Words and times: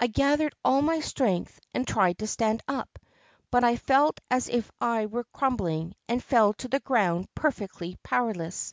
I 0.00 0.06
gathered 0.06 0.54
all 0.64 0.80
my 0.80 1.00
strength 1.00 1.60
and 1.74 1.86
tried 1.86 2.16
to 2.20 2.26
stand 2.26 2.62
up, 2.66 2.98
but 3.50 3.62
I 3.62 3.76
felt 3.76 4.18
as 4.30 4.48
if 4.48 4.72
I 4.80 5.04
were 5.04 5.24
crumbUng 5.36 5.92
and 6.08 6.24
fell 6.24 6.54
to 6.54 6.68
the 6.68 6.80
ground 6.80 7.28
per 7.34 7.50
fectly 7.52 7.98
powerless. 8.02 8.72